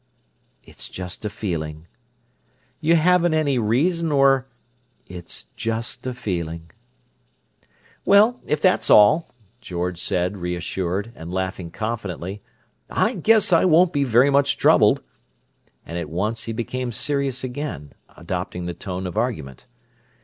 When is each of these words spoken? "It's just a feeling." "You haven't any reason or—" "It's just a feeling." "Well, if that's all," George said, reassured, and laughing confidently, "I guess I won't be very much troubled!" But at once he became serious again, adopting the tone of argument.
"It's 0.63 0.89
just 0.89 1.25
a 1.25 1.29
feeling." 1.29 1.85
"You 2.79 2.95
haven't 2.95 3.35
any 3.35 3.59
reason 3.59 4.11
or—" 4.11 4.47
"It's 5.05 5.43
just 5.55 6.07
a 6.07 6.15
feeling." 6.15 6.71
"Well, 8.03 8.41
if 8.47 8.59
that's 8.59 8.89
all," 8.89 9.29
George 9.59 10.01
said, 10.01 10.37
reassured, 10.37 11.11
and 11.15 11.31
laughing 11.31 11.69
confidently, 11.69 12.41
"I 12.89 13.13
guess 13.13 13.53
I 13.53 13.63
won't 13.65 13.93
be 13.93 14.03
very 14.03 14.31
much 14.31 14.57
troubled!" 14.57 15.03
But 15.85 15.97
at 15.97 16.09
once 16.09 16.45
he 16.45 16.51
became 16.51 16.91
serious 16.91 17.43
again, 17.43 17.93
adopting 18.17 18.65
the 18.65 18.73
tone 18.73 19.05
of 19.05 19.19
argument. 19.19 19.67